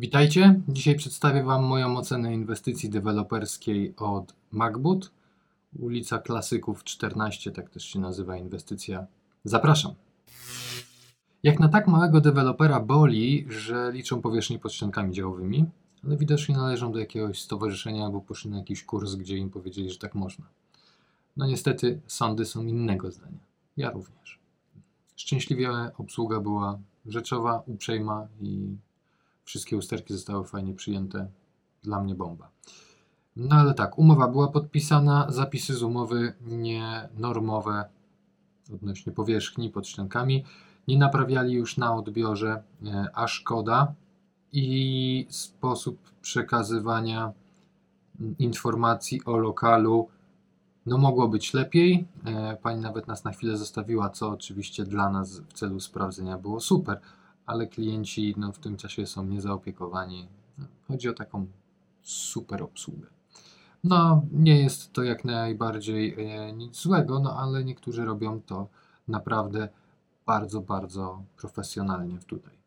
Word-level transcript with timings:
Witajcie. 0.00 0.60
Dzisiaj 0.68 0.96
przedstawię 0.96 1.42
Wam 1.42 1.64
moją 1.64 1.96
ocenę 1.96 2.34
inwestycji 2.34 2.90
deweloperskiej 2.90 3.94
od 3.96 4.34
MacBoot. 4.52 5.10
Ulica 5.78 6.18
Klasyków 6.18 6.84
14, 6.84 7.52
tak 7.52 7.70
też 7.70 7.84
się 7.84 8.00
nazywa 8.00 8.36
inwestycja. 8.36 9.06
Zapraszam. 9.44 9.94
Jak 11.42 11.60
na 11.60 11.68
tak 11.68 11.88
małego 11.88 12.20
dewelopera 12.20 12.80
boli, 12.80 13.46
że 13.48 13.90
liczą 13.92 14.22
powierzchnię 14.22 14.58
pod 14.58 14.72
ściankami 14.72 15.14
działowymi, 15.14 15.64
ale 16.04 16.16
widocznie 16.16 16.56
należą 16.56 16.92
do 16.92 16.98
jakiegoś 16.98 17.40
stowarzyszenia 17.40 18.04
albo 18.04 18.20
poszli 18.20 18.50
na 18.50 18.58
jakiś 18.58 18.84
kurs, 18.84 19.14
gdzie 19.14 19.36
im 19.36 19.50
powiedzieli, 19.50 19.90
że 19.90 19.98
tak 19.98 20.14
można. 20.14 20.44
No 21.36 21.46
niestety 21.46 22.00
sądy 22.06 22.44
są 22.44 22.66
innego 22.66 23.10
zdania. 23.10 23.38
Ja 23.76 23.90
również. 23.90 24.38
Szczęśliwie 25.16 25.70
obsługa 25.98 26.40
była 26.40 26.78
rzeczowa, 27.06 27.62
uprzejma 27.66 28.26
i 28.40 28.76
wszystkie 29.48 29.76
usterki 29.76 30.14
zostały 30.14 30.44
fajnie 30.44 30.74
przyjęte. 30.74 31.28
Dla 31.82 32.00
mnie 32.00 32.14
bomba. 32.14 32.50
No 33.36 33.56
ale 33.56 33.74
tak, 33.74 33.98
umowa 33.98 34.28
była 34.28 34.48
podpisana, 34.48 35.26
zapisy 35.28 35.74
z 35.74 35.82
umowy 35.82 36.32
nienormowe 36.40 37.84
odnośnie 38.74 39.12
powierzchni 39.12 39.70
pod 39.70 39.88
ściankami. 39.88 40.44
Nie 40.88 40.98
naprawiali 40.98 41.52
już 41.52 41.76
na 41.76 41.94
odbiorze, 41.94 42.62
e, 42.86 43.06
a 43.14 43.28
szkoda. 43.28 43.94
I 44.52 45.26
sposób 45.30 45.98
przekazywania 46.20 47.32
informacji 48.38 49.24
o 49.24 49.36
lokalu 49.36 50.08
no 50.86 50.98
mogło 50.98 51.28
być 51.28 51.54
lepiej. 51.54 52.06
E, 52.24 52.56
Pani 52.62 52.80
nawet 52.80 53.06
nas 53.06 53.24
na 53.24 53.32
chwilę 53.32 53.56
zostawiła, 53.56 54.10
co 54.10 54.28
oczywiście 54.28 54.84
dla 54.84 55.10
nas 55.10 55.40
w 55.40 55.52
celu 55.52 55.80
sprawdzenia 55.80 56.38
było 56.38 56.60
super, 56.60 57.00
ale 57.48 57.66
klienci 57.66 58.34
no, 58.36 58.52
w 58.52 58.58
tym 58.58 58.76
czasie 58.76 59.06
są 59.06 59.24
niezaopiekowani. 59.24 60.28
Chodzi 60.88 61.08
o 61.08 61.12
taką 61.12 61.46
super 62.02 62.62
obsługę. 62.62 63.06
No, 63.84 64.22
nie 64.32 64.62
jest 64.62 64.92
to 64.92 65.02
jak 65.02 65.24
najbardziej 65.24 66.14
e, 66.18 66.52
nic 66.52 66.76
złego, 66.76 67.20
no 67.20 67.38
ale 67.38 67.64
niektórzy 67.64 68.04
robią 68.04 68.40
to 68.40 68.68
naprawdę 69.08 69.68
bardzo, 70.26 70.60
bardzo 70.60 71.22
profesjonalnie 71.36 72.18
tutaj. 72.18 72.58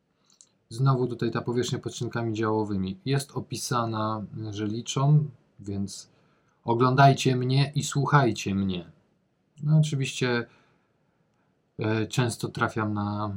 Znowu 0.69 1.07
tutaj 1.07 1.31
ta 1.31 1.41
powierzchnia 1.41 1.79
pod 1.79 1.95
szynkami 1.95 2.33
działowymi 2.33 2.99
jest 3.05 3.31
opisana, 3.31 4.25
że 4.51 4.65
liczą, 4.67 5.29
więc 5.59 6.09
oglądajcie 6.63 7.35
mnie 7.35 7.71
i 7.75 7.83
słuchajcie 7.83 8.55
mnie. 8.55 8.91
No 9.63 9.77
oczywiście 9.77 10.47
e, 11.79 12.07
często 12.07 12.47
trafiam 12.47 12.93
na 12.93 13.31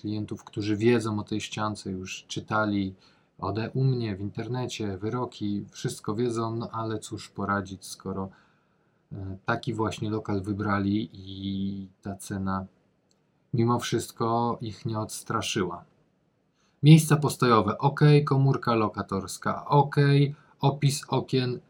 klientów, 0.00 0.44
którzy 0.44 0.76
wiedzą 0.76 1.18
o 1.18 1.22
tej 1.22 1.40
ściance, 1.40 1.90
już 1.90 2.24
czytali 2.28 2.94
ode 3.38 3.70
u 3.70 3.84
mnie 3.84 4.16
w 4.16 4.20
internecie, 4.20 4.98
wyroki, 4.98 5.64
wszystko 5.70 6.14
wiedzą, 6.14 6.56
no 6.56 6.70
ale 6.72 6.98
cóż 6.98 7.28
poradzić, 7.28 7.86
skoro 7.86 8.28
e, 9.12 9.36
taki 9.46 9.74
właśnie 9.74 10.10
lokal 10.10 10.42
wybrali 10.42 11.10
i 11.12 11.88
ta 12.02 12.16
cena 12.16 12.66
mimo 13.54 13.78
wszystko 13.78 14.58
ich 14.60 14.86
nie 14.86 14.98
odstraszyła. 14.98 15.84
Miejsca 16.82 17.16
postojowe. 17.16 17.78
Ok, 17.78 18.00
komórka 18.24 18.74
lokatorska. 18.74 19.64
Ok, 19.66 19.96
opis 20.60 21.02
okien 21.08 21.60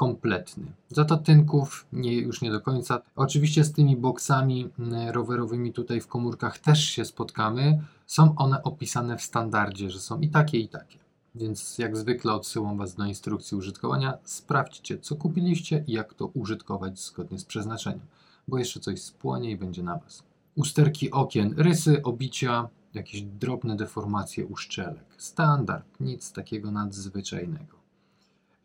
kompletny. 0.00 0.72
Za 0.88 1.04
to 1.04 1.16
tynków 1.16 1.86
nie, 1.92 2.14
już 2.14 2.42
nie 2.42 2.50
do 2.50 2.60
końca. 2.60 3.02
Oczywiście 3.16 3.64
z 3.64 3.72
tymi 3.72 3.96
boksami 3.96 4.70
mm, 4.78 5.08
rowerowymi 5.08 5.72
tutaj 5.72 6.00
w 6.00 6.06
komórkach 6.06 6.58
też 6.58 6.84
się 6.84 7.04
spotkamy. 7.04 7.82
Są 8.06 8.34
one 8.36 8.62
opisane 8.62 9.16
w 9.16 9.22
standardzie, 9.22 9.90
że 9.90 10.00
są 10.00 10.20
i 10.20 10.28
takie, 10.28 10.58
i 10.58 10.68
takie. 10.68 10.98
Więc 11.34 11.78
jak 11.78 11.96
zwykle 11.96 12.32
odsyłam 12.32 12.78
Was 12.78 12.94
do 12.94 13.04
instrukcji 13.04 13.56
użytkowania. 13.56 14.18
Sprawdźcie, 14.24 14.98
co 14.98 15.16
kupiliście 15.16 15.84
i 15.86 15.92
jak 15.92 16.14
to 16.14 16.26
użytkować 16.26 17.00
zgodnie 17.00 17.38
z 17.38 17.44
przeznaczeniem, 17.44 18.06
bo 18.48 18.58
jeszcze 18.58 18.80
coś 18.80 19.02
spłonie 19.02 19.50
i 19.50 19.56
będzie 19.56 19.82
na 19.82 19.96
Was. 19.98 20.22
Usterki 20.56 21.10
okien, 21.10 21.54
rysy, 21.56 22.02
obicia, 22.02 22.68
jakieś 22.94 23.22
drobne 23.22 23.76
deformacje 23.76 24.46
uszczelek. 24.46 25.04
Standard, 25.18 26.00
nic 26.00 26.32
takiego 26.32 26.70
nadzwyczajnego. 26.70 27.79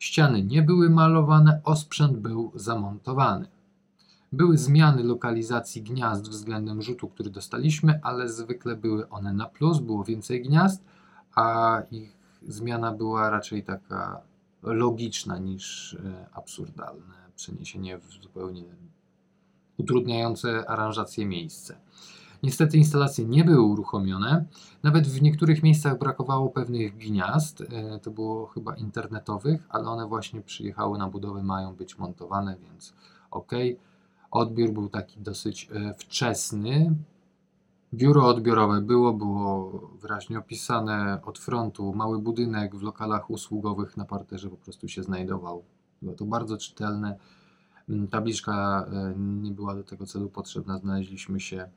Ściany 0.06 0.44
nie 0.44 0.62
były 0.62 0.90
malowane, 0.90 1.62
osprzęt 1.64 2.18
był 2.18 2.52
zamontowany. 2.56 3.48
Były 4.32 4.58
zmiany 4.58 5.04
lokalizacji 5.04 5.82
gniazd 5.82 6.30
względem 6.30 6.82
rzutu, 6.82 7.08
który 7.08 7.30
dostaliśmy, 7.30 8.00
ale 8.04 8.30
zwykle 8.30 8.76
były 8.76 9.10
one 9.10 9.34
na 9.34 9.46
plus, 9.46 9.80
było 9.80 10.04
więcej 10.04 10.42
gniazd, 10.42 10.84
a 11.36 11.82
ich 11.92 12.18
zmiana 12.48 12.92
była 12.92 13.30
raczej 13.30 13.64
taka 13.64 14.22
logiczna 14.64 15.38
niż 15.38 15.94
e, 15.94 16.28
absurdalne 16.34 17.16
przeniesienie 17.36 17.98
w 17.98 18.12
zupełnie 18.24 18.64
utrudniające 19.78 20.70
aranżację 20.70 21.26
miejsce. 21.26 21.78
Niestety 22.44 22.78
instalacje 22.78 23.26
nie 23.26 23.44
były 23.44 23.62
uruchomione. 23.62 24.46
Nawet 24.84 25.08
w 25.08 25.22
niektórych 25.22 25.64
miejscach 25.64 26.00
brakowało 26.00 26.50
pewnych 26.50 26.98
gniazd. 26.98 27.62
e, 27.62 28.00
To 28.00 28.12
było 28.12 28.48
chyba 28.48 28.76
internetowych, 28.76 29.68
ale 29.70 29.90
one 29.90 30.08
właśnie 30.08 30.42
przyjechały 30.42 30.98
na 30.98 31.10
budowę, 31.10 31.44
mają 31.44 31.76
być 31.76 31.98
montowane, 31.98 32.56
więc 32.70 32.94
ok. 33.32 33.52
Odbiór 34.32 34.72
był 34.74 34.90
taki 34.90 35.20
dosyć 35.20 35.70
e, 35.74 35.94
wczesny. 35.94 36.96
Biuro 37.94 38.28
odbiorowe 38.28 38.82
było, 38.82 39.14
było 39.14 39.72
wyraźnie 40.02 40.40
opisane 40.40 41.20
od 41.26 41.40
frontu. 41.40 41.94
Mały 41.94 42.20
budynek 42.20 42.76
w 42.76 42.82
lokalach 42.82 43.30
usługowych 43.30 43.98
na 43.98 44.06
parterze 44.06 44.50
po 44.50 44.58
prostu 44.58 44.88
się 44.88 45.04
znajdował. 45.04 45.64
Było 46.02 46.16
to 46.16 46.26
bardzo 46.26 46.58
czytelne. 46.58 47.18
Mm, 47.90 48.08
Tabliczka 48.08 48.86
e, 48.94 49.14
nie 49.18 49.52
była 49.52 49.76
do 49.76 49.84
tego 49.84 50.06
celu 50.06 50.30
potrzebna. 50.30 50.78
Znaleźliśmy 50.78 51.40
się 51.40 51.70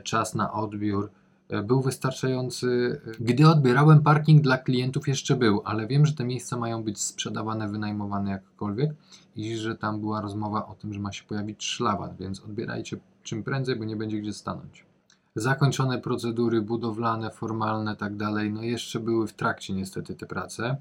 czas 0.00 0.34
na 0.34 0.52
odbiór 0.52 1.10
e, 1.48 1.62
był 1.62 1.80
wystarczający. 1.80 3.00
Gdy 3.20 3.48
odbierałem 3.48 4.02
parking 4.02 4.42
dla 4.42 4.58
klientów 4.58 5.08
jeszcze 5.08 5.36
był, 5.36 5.62
ale 5.64 5.86
wiem, 5.86 6.06
że 6.06 6.12
te 6.12 6.24
miejsca 6.24 6.56
mają 6.56 6.82
być 6.82 7.00
sprzedawane, 7.00 7.68
wynajmowane 7.68 8.30
jakkolwiek 8.30 8.90
i 9.36 9.56
że 9.56 9.76
tam 9.76 10.00
była 10.00 10.20
rozmowa 10.20 10.66
o 10.66 10.74
tym, 10.74 10.94
że 10.94 11.00
ma 11.00 11.12
się 11.12 11.24
pojawić 11.24 11.64
szlaban, 11.64 12.16
więc 12.16 12.40
odbierajcie 12.40 12.96
czym 13.22 13.42
prędzej, 13.42 13.76
bo 13.76 13.84
nie 13.84 13.96
będzie 13.96 14.18
gdzie 14.18 14.32
stanąć. 14.32 14.84
Zakończone 15.34 15.98
procedury 15.98 16.62
budowlane, 16.62 17.30
formalne, 17.30 17.96
tak 17.96 18.16
dalej, 18.16 18.52
no 18.52 18.62
jeszcze 18.62 19.00
były 19.00 19.26
w 19.26 19.32
trakcie 19.32 19.74
niestety 19.74 20.14
te 20.14 20.26
prace. 20.26 20.76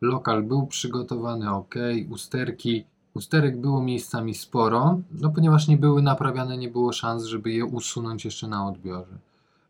Lokal 0.00 0.42
był 0.42 0.66
przygotowany 0.66 1.50
ok, 1.50 1.74
usterki. 2.10 2.84
Usterek 3.14 3.60
było 3.60 3.82
miejscami 3.82 4.34
sporo, 4.34 5.00
no 5.10 5.30
ponieważ 5.30 5.68
nie 5.68 5.76
były 5.76 6.02
naprawiane, 6.02 6.58
nie 6.58 6.68
było 6.68 6.92
szans, 6.92 7.24
żeby 7.24 7.52
je 7.52 7.64
usunąć 7.64 8.24
jeszcze 8.24 8.48
na 8.48 8.66
odbiorze. 8.66 9.18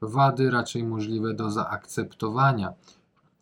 Wady 0.01 0.51
raczej 0.51 0.85
możliwe 0.85 1.35
do 1.35 1.51
zaakceptowania. 1.51 2.73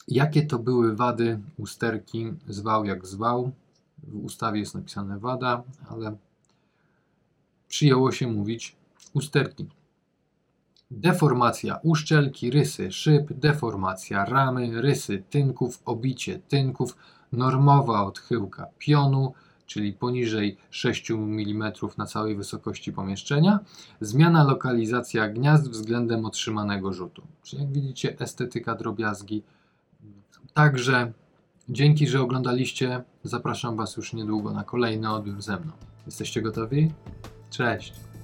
Jakie 0.08 0.46
to 0.46 0.58
były 0.58 0.96
wady 0.96 1.40
usterki? 1.58 2.32
Zwał 2.48 2.84
jak 2.84 3.06
zwał. 3.06 3.52
W 3.98 4.24
ustawie 4.24 4.60
jest 4.60 4.74
napisane 4.74 5.18
wada, 5.18 5.62
ale 5.88 6.16
przyjęło 7.68 8.12
się 8.12 8.26
mówić 8.26 8.76
usterki. 9.14 9.66
Deformacja 10.90 11.80
uszczelki, 11.82 12.50
rysy 12.50 12.92
szyb, 12.92 13.32
deformacja 13.32 14.24
ramy, 14.24 14.82
rysy 14.82 15.22
tynków, 15.30 15.82
obicie 15.84 16.38
tynków, 16.38 16.96
normowa 17.32 18.04
odchyłka 18.04 18.66
pionu, 18.78 19.32
czyli 19.66 19.92
poniżej 19.92 20.56
6 20.70 21.10
mm 21.10 21.72
na 21.98 22.06
całej 22.06 22.36
wysokości 22.36 22.92
pomieszczenia, 22.92 23.58
zmiana 24.00 24.44
lokalizacja 24.44 25.28
gniazd 25.28 25.70
względem 25.70 26.24
otrzymanego 26.24 26.92
rzutu. 26.92 27.22
Czyli 27.42 27.62
jak 27.62 27.72
widzicie, 27.72 28.18
estetyka 28.18 28.74
drobiazgi. 28.74 29.42
Także 30.54 31.12
dzięki, 31.68 32.06
że 32.06 32.20
oglądaliście. 32.20 33.02
Zapraszam 33.24 33.76
Was 33.76 33.96
już 33.96 34.12
niedługo 34.12 34.52
na 34.52 34.64
kolejny 34.64 35.12
odbiór 35.12 35.42
ze 35.42 35.56
mną. 35.56 35.72
Jesteście 36.06 36.42
gotowi? 36.42 36.92
Cześć! 37.50 38.15